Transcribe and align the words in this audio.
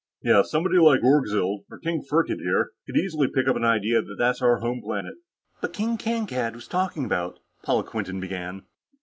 Yes, 0.23 0.49
somebody 0.49 0.79
like 0.79 1.01
Orgzild, 1.03 1.65
or 1.69 1.77
King 1.77 2.01
Firkked 2.01 2.39
here, 2.39 2.71
could 2.87 2.97
easily 2.97 3.27
pick 3.27 3.47
up 3.47 3.53
the 3.55 3.61
idea 3.63 4.01
that 4.01 4.15
that's 4.17 4.41
our 4.41 4.57
home 4.57 4.81
planet." 4.83 5.13
"But 5.61 5.73
King 5.73 5.95
Kankad 5.95 6.55
was 6.55 6.67
talking 6.67 7.05
about...." 7.05 7.37
Paula 7.61 7.83
Quinton 7.83 8.19
began. 8.19 8.63